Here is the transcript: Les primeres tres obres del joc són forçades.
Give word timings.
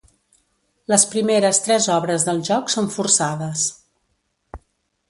Les 0.93 1.05
primeres 1.11 1.61
tres 1.67 1.87
obres 1.97 2.27
del 2.31 2.43
joc 2.51 2.75
són 2.77 2.91
forçades. 2.97 3.69